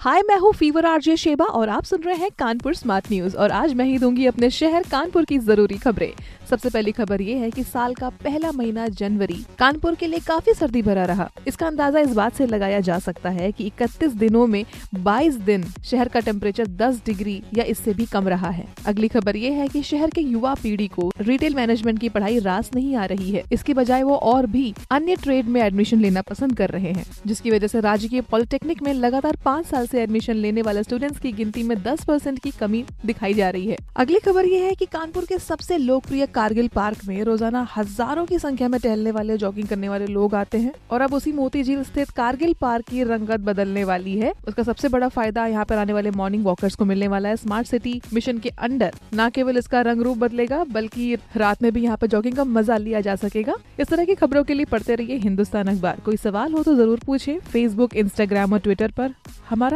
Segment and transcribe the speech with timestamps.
[0.00, 3.50] हाय मैं हूँ fever RJ Sheba और आप सुन रहे हैं कानपुर स्मार्ट न्यूज़ और
[3.50, 6.12] आज मैं ही दूँगी अपने शहर कानपुर की ज़रूरी खबरें।
[6.50, 10.54] सबसे पहली खबर ये है कि साल का पहला महीना जनवरी कानपुर के लिए काफ़ी
[10.54, 14.46] सर्दी भरा रहा। इसका अंदाज़ा इस बात से लगाया जा सकता है कि 31 दिनों
[14.46, 14.64] में
[15.04, 19.36] 22 दिन शहर का टेम्परेचर 10 डिग्री या इससे भी कम रहा है। अगली खबर
[19.36, 23.04] ये है कि शहर के युवा पीढ़ी को रिटेल मैनेजमेंट की पढ़ाई रास नहीं आ
[23.04, 26.92] रही है। इसके बजाय वो और भी अन्य ट्रेड में एडमिशन लेना पसंद कर रहे
[26.92, 30.82] हैं, जिसकी वजह से राज्य के पॉलिटेक्निक में लगातार पाँच साल से एडमिशन लेने वाले
[30.82, 34.58] स्टूडेंट्स की गिनती में दस परसेंट की कमी दिखाई जा रही है। अगली खबर ये
[34.60, 39.10] है कि कानपुर के सबसे लोकप्रिय कारगिल पार्क में रोज़ाना हज़ारों की संख्या में टहलने
[39.10, 42.88] वाले जॉगिंग करने वाले लोग आते हैं और अब उसी मोती झील स्थित कारगिल पार्क
[42.88, 46.74] की रंगत बदलने वाली है। उसका सबसे बड़ा फ़ायदा यहाँ पर आने वाले मॉर्निंग वॉकर्स
[46.74, 50.62] को मिलने वाला है। स्मार्ट सिटी मिशन के अंडर न केवल इसका रंग रूप बदलेगा,
[50.66, 54.14] बल्कि रात में भी यहाँ पर जॉगिंग का मज़ा लिया जा सकेगा। इस तरह की
[54.16, 58.52] खबरों के लिए पढ़ते रहिए हिंदुस्तान अखबार। कोई सवाल हो तो ज़रूर पूछे। फेसबुक इंस्टाग्राम
[58.52, 59.14] और ट्विटर पर
[59.48, 59.75] हमारा